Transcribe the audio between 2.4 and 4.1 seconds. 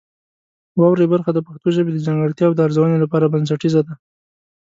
د ارزونې لپاره بنسټیزه ده.